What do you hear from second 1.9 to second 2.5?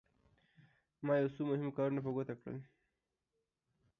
په ګوته